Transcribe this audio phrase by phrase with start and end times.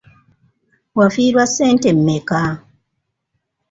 [0.97, 2.41] Wafiirwa ssente mmeka?